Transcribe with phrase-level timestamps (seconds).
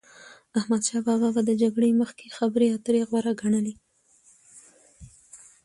[0.59, 3.75] احمدشا بابا به د جګړی مخکي خبري اتري غوره ګڼلې.